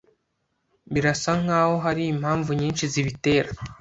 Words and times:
Birasa 0.93 1.31
nkaho 1.41 1.75
hari 1.85 2.03
impamvu 2.13 2.49
nyinshi 2.59 2.83
zibitera. 2.93 3.49